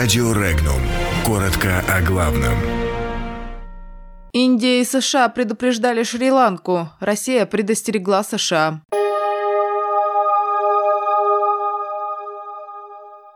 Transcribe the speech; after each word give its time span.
Радио 0.00 0.32
Регнум. 0.32 0.80
Коротко 1.26 1.84
о 1.86 2.00
главном. 2.00 2.54
Индия 4.32 4.80
и 4.80 4.84
США 4.84 5.28
предупреждали 5.28 6.04
Шри-Ланку. 6.04 6.88
Россия 7.00 7.44
предостерегла 7.44 8.22
США. 8.22 8.80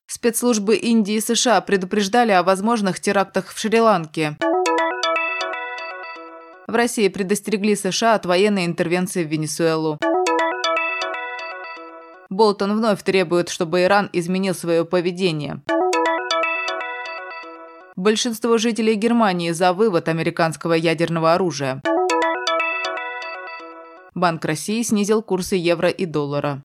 Спецслужбы 0.07 0.77
Индии 0.77 1.17
и 1.17 1.21
США 1.21 1.61
предупреждали 1.61 2.33
о 2.33 2.43
возможных 2.43 2.99
терактах 2.99 3.53
в 3.53 3.59
Шри-Ланке. 3.59 4.39
В 6.67 6.75
России 6.75 7.09
предостерегли 7.09 7.77
США 7.77 8.15
от 8.15 8.25
военной 8.25 8.65
интервенции 8.65 9.23
в 9.23 9.29
Венесуэлу. 9.29 9.99
Болтон 12.31 12.75
вновь 12.75 13.03
требует, 13.03 13.51
чтобы 13.51 13.83
Иран 13.83 14.09
изменил 14.15 14.55
свое 14.55 14.87
поведение. 14.87 15.61
Большинство 17.97 18.59
жителей 18.59 18.97
Германии 18.97 19.53
за 19.53 19.73
вывод 19.73 20.09
американского 20.09 20.73
ядерного 20.73 21.35
оружия. 21.35 21.81
Банк 24.17 24.45
России 24.45 24.83
снизил 24.83 25.23
курсы 25.23 25.55
евро 25.55 25.89
и 25.91 26.05
доллара. 26.05 26.65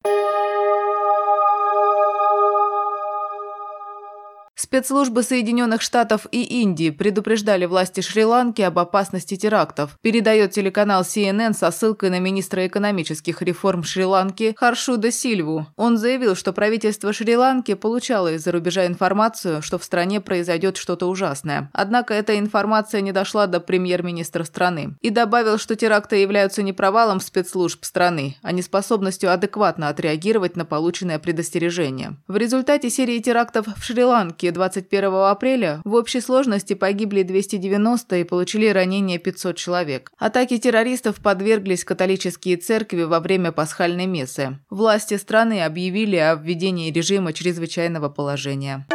Спецслужбы 4.69 5.23
Соединенных 5.23 5.81
Штатов 5.81 6.27
и 6.31 6.43
Индии 6.43 6.91
предупреждали 6.91 7.65
власти 7.65 8.01
Шри-Ланки 8.01 8.61
об 8.61 8.77
опасности 8.77 9.35
терактов. 9.35 9.97
Передает 10.03 10.51
телеканал 10.51 11.01
CNN 11.01 11.55
со 11.55 11.71
ссылкой 11.71 12.11
на 12.11 12.19
министра 12.19 12.67
экономических 12.67 13.41
реформ 13.41 13.83
Шри-Ланки 13.83 14.53
Харшуда 14.55 15.11
Сильву. 15.11 15.65
Он 15.75 15.97
заявил, 15.97 16.35
что 16.35 16.53
правительство 16.53 17.11
Шри-Ланки 17.11 17.73
получало 17.73 18.33
из-за 18.33 18.51
рубежа 18.51 18.85
информацию, 18.85 19.63
что 19.63 19.79
в 19.79 19.83
стране 19.83 20.21
произойдет 20.21 20.77
что-то 20.77 21.07
ужасное. 21.07 21.71
Однако 21.73 22.13
эта 22.13 22.37
информация 22.37 23.01
не 23.01 23.11
дошла 23.11 23.47
до 23.47 23.59
премьер-министра 23.59 24.43
страны. 24.43 24.95
И 25.01 25.09
добавил, 25.09 25.57
что 25.57 25.75
теракты 25.75 26.17
являются 26.17 26.61
не 26.61 26.73
провалом 26.73 27.21
спецслужб 27.21 27.83
страны, 27.83 28.37
а 28.43 28.51
неспособностью 28.51 29.33
адекватно 29.33 29.87
отреагировать 29.87 30.55
на 30.55 30.65
полученное 30.65 31.17
предостережение. 31.17 32.17
В 32.27 32.37
результате 32.37 32.91
серии 32.91 33.17
терактов 33.17 33.65
в 33.75 33.83
Шри-Ланке 33.83 34.51
21 34.59 35.13
апреля 35.31 35.81
в 35.85 35.93
общей 35.93 36.19
сложности 36.19 36.73
погибли 36.73 37.23
290 37.23 38.17
и 38.17 38.23
получили 38.25 38.67
ранения 38.67 39.17
500 39.17 39.55
человек. 39.55 40.11
Атаки 40.17 40.57
террористов 40.57 41.21
подверглись 41.21 41.85
католические 41.85 42.57
церкви 42.57 43.03
во 43.03 43.21
время 43.21 43.53
пасхальной 43.53 44.05
мессы. 44.05 44.59
Власти 44.69 45.13
страны 45.13 45.63
объявили 45.63 46.17
о 46.17 46.35
введении 46.35 46.91
режима 46.91 47.31
чрезвычайного 47.31 48.09
положения. 48.09 48.85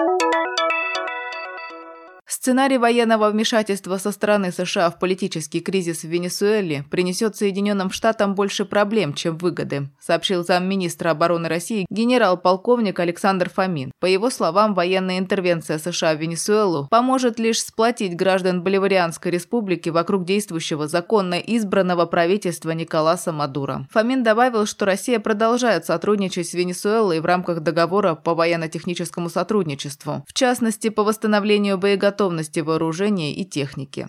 Сценарий 2.45 2.77
военного 2.77 3.31
вмешательства 3.31 3.97
со 3.97 4.13
стороны 4.13 4.53
США 4.53 4.91
в 4.91 4.99
политический 4.99 5.61
кризис 5.61 6.03
в 6.03 6.09
Венесуэле 6.09 6.85
принесет 6.91 7.37
Соединенным 7.37 7.91
Штатам 7.91 8.35
больше 8.35 8.67
проблем, 8.67 9.15
чем 9.15 9.39
выгоды, 9.39 9.89
сообщил 9.99 10.45
замминистра 10.45 11.13
обороны 11.13 11.49
России 11.49 11.87
генерал-полковник 11.89 13.01
Александр 13.01 13.49
Фомин. 13.49 13.93
По 13.99 14.05
его 14.05 14.29
словам, 14.29 14.75
военная 14.75 15.21
интервенция 15.21 15.79
США 15.79 16.15
в 16.15 16.21
Венесуэлу 16.21 16.87
поможет 16.91 17.39
лишь 17.39 17.63
сплотить 17.63 18.15
граждан 18.15 18.63
Боливарианской 18.63 19.33
республики 19.33 19.89
вокруг 19.89 20.27
действующего 20.27 20.87
законно 20.87 21.37
избранного 21.37 22.05
правительства 22.05 22.73
Николаса 22.73 23.33
Мадуро. 23.33 23.89
Фомин 23.91 24.23
добавил, 24.23 24.67
что 24.67 24.85
Россия 24.85 25.19
продолжает 25.19 25.87
сотрудничать 25.87 26.51
с 26.51 26.53
Венесуэлой 26.53 27.21
в 27.21 27.25
рамках 27.25 27.61
договора 27.61 28.15
по 28.15 28.35
военно-техническому 28.35 29.31
сотрудничеству, 29.31 30.23
в 30.29 30.35
частности, 30.35 30.91
по 30.91 31.05
восстановлению 31.05 31.79
боеготовности 31.79 32.34
готовности 32.35 32.61
вооружения 32.61 33.33
и 33.33 33.45
техники. 33.45 34.09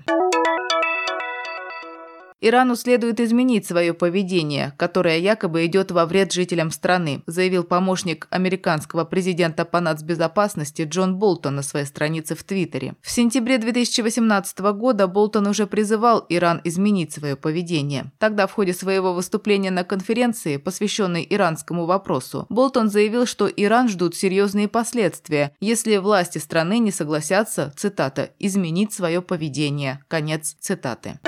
Ирану 2.47 2.75
следует 2.75 3.19
изменить 3.19 3.65
свое 3.65 3.95
поведение, 3.95 4.73
которое 4.77 5.17
якобы 5.17 5.65
идет 5.65 5.89
во 5.89 6.05
вред 6.05 6.31
жителям 6.31 6.69
страны, 6.69 7.23
заявил 7.25 7.63
помощник 7.63 8.27
американского 8.29 9.03
президента 9.03 9.65
по 9.65 9.79
нацбезопасности 9.79 10.83
Джон 10.83 11.15
Болтон 11.15 11.55
на 11.55 11.63
своей 11.63 11.87
странице 11.87 12.35
в 12.35 12.43
Твиттере. 12.43 12.93
В 13.01 13.09
сентябре 13.09 13.57
2018 13.57 14.59
года 14.59 15.07
Болтон 15.07 15.47
уже 15.47 15.65
призывал 15.65 16.23
Иран 16.29 16.61
изменить 16.63 17.13
свое 17.13 17.35
поведение. 17.35 18.11
Тогда 18.19 18.45
в 18.45 18.51
ходе 18.51 18.75
своего 18.75 19.15
выступления 19.15 19.71
на 19.71 19.83
конференции, 19.83 20.57
посвященной 20.57 21.25
иранскому 21.27 21.87
вопросу, 21.87 22.45
Болтон 22.49 22.91
заявил, 22.91 23.25
что 23.25 23.47
Иран 23.47 23.89
ждут 23.89 24.15
серьезные 24.15 24.67
последствия, 24.67 25.55
если 25.59 25.97
власти 25.97 26.37
страны 26.37 26.77
не 26.77 26.91
согласятся, 26.91 27.73
цитата, 27.75 28.29
«изменить 28.37 28.93
свое 28.93 29.23
поведение». 29.23 30.03
Конец 30.07 30.55
цитаты. 30.59 31.19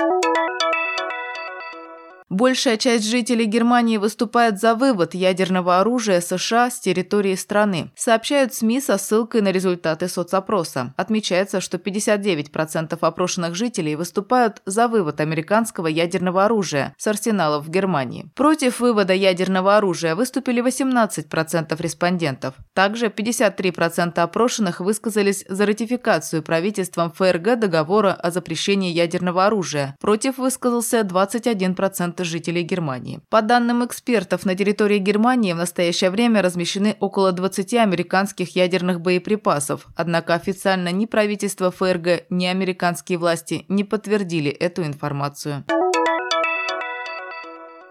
Большая 2.30 2.76
часть 2.76 3.08
жителей 3.08 3.46
Германии 3.46 3.96
выступает 3.96 4.60
за 4.60 4.74
вывод 4.74 5.14
ядерного 5.14 5.80
оружия 5.80 6.20
США 6.20 6.70
с 6.70 6.78
территории 6.78 7.34
страны, 7.34 7.90
сообщают 7.96 8.52
СМИ 8.52 8.82
со 8.82 8.98
ссылкой 8.98 9.40
на 9.40 9.50
результаты 9.50 10.08
соцопроса. 10.08 10.92
Отмечается, 10.98 11.62
что 11.62 11.78
59% 11.78 12.98
опрошенных 13.00 13.54
жителей 13.54 13.96
выступают 13.96 14.60
за 14.66 14.88
вывод 14.88 15.22
американского 15.22 15.86
ядерного 15.86 16.44
оружия 16.44 16.94
с 16.98 17.06
арсеналов 17.06 17.64
в 17.64 17.70
Германии. 17.70 18.30
Против 18.34 18.80
вывода 18.80 19.14
ядерного 19.14 19.78
оружия 19.78 20.14
выступили 20.14 20.62
18% 20.62 21.80
респондентов. 21.80 22.56
Также 22.74 23.06
53% 23.06 24.18
опрошенных 24.18 24.80
высказались 24.80 25.46
за 25.48 25.64
ратификацию 25.64 26.42
правительством 26.42 27.10
ФРГ 27.10 27.58
договора 27.58 28.12
о 28.12 28.30
запрещении 28.30 28.92
ядерного 28.92 29.46
оружия. 29.46 29.96
Против 29.98 30.36
высказался 30.36 31.00
21% 31.00 32.17
90% 32.18 32.24
жителей 32.24 32.62
Германии. 32.62 33.20
По 33.28 33.42
данным 33.42 33.84
экспертов, 33.84 34.44
на 34.44 34.54
территории 34.54 34.98
Германии 34.98 35.52
в 35.52 35.56
настоящее 35.56 36.10
время 36.10 36.42
размещены 36.42 36.96
около 37.00 37.32
20 37.32 37.74
американских 37.74 38.56
ядерных 38.56 39.00
боеприпасов, 39.00 39.86
однако 39.96 40.34
официально 40.34 40.90
ни 40.90 41.06
правительство 41.06 41.70
ФРГ, 41.70 42.26
ни 42.30 42.46
американские 42.46 43.18
власти 43.18 43.64
не 43.68 43.84
подтвердили 43.84 44.50
эту 44.50 44.84
информацию. 44.84 45.64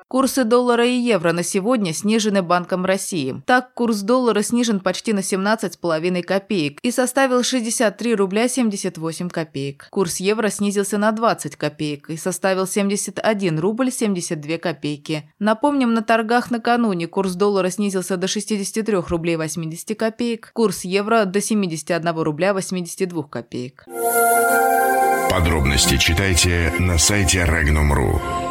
Курсы 0.09 0.45
доллара 0.45 0.87
и 0.87 0.93
евро 0.93 1.33
на 1.33 1.43
сегодня 1.43 1.93
снижены 1.93 2.41
Банком 2.41 2.85
России. 2.85 3.41
Так, 3.45 3.73
курс 3.73 4.01
доллара 4.03 4.41
снижен 4.41 4.79
почти 4.79 5.11
на 5.11 5.19
17,5 5.19 6.21
копеек 6.23 6.79
и 6.81 6.91
составил 6.91 7.43
63 7.43 8.15
рубля 8.15 8.47
78 8.47 9.29
копеек. 9.29 9.87
Курс 9.89 10.21
евро 10.21 10.49
снизился 10.49 10.97
на 10.97 11.11
20 11.11 11.57
копеек 11.57 12.09
и 12.09 12.15
составил 12.15 12.67
71 12.67 13.59
рубль 13.59 13.91
72 13.91 14.57
копейки. 14.59 15.29
Напомним, 15.39 15.93
на 15.93 16.01
торгах 16.01 16.51
накануне 16.51 17.07
курс 17.07 17.33
доллара 17.33 17.69
снизился 17.69 18.15
до 18.15 18.29
63 18.29 18.95
рублей 18.95 19.35
80 19.35 19.97
копеек, 19.97 20.51
курс 20.53 20.85
евро 20.85 21.25
до 21.25 21.41
71 21.41 22.17
рубля 22.21 22.53
82 22.53 23.23
копеек. 23.23 23.85
Подробности 25.29 25.97
читайте 25.97 26.73
на 26.79 26.97
сайте 26.97 27.39
Regnum.ru. 27.39 28.46